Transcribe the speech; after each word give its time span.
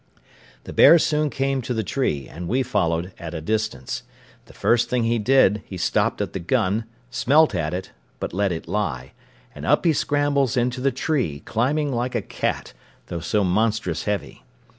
The 0.63 0.73
bear 0.73 0.97
soon 0.97 1.29
came 1.29 1.61
to 1.61 1.75
the 1.75 1.83
tree, 1.83 2.27
and 2.27 2.47
we 2.47 2.63
followed 2.63 3.13
at 3.19 3.35
a 3.35 3.39
distance: 3.39 4.01
the 4.47 4.53
first 4.53 4.89
thing 4.89 5.03
he 5.03 5.19
did 5.19 5.61
he 5.67 5.77
stopped 5.77 6.21
at 6.23 6.33
the 6.33 6.39
gun, 6.39 6.85
smelt 7.11 7.53
at 7.53 7.71
it, 7.75 7.91
but 8.19 8.33
let 8.33 8.51
it 8.51 8.67
lie, 8.67 9.11
and 9.53 9.63
up 9.63 9.85
he 9.85 9.93
scrambles 9.93 10.57
into 10.57 10.81
the 10.81 10.91
tree, 10.91 11.41
climbing 11.45 11.93
like 11.93 12.15
a 12.15 12.21
cat, 12.23 12.73
though 13.09 13.19
so 13.19 13.43
monstrous 13.43 14.05
heavy. 14.05 14.43